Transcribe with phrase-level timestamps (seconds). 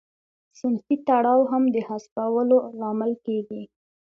[0.59, 3.63] صنفي تړاو هم د حذفولو لامل کیږي.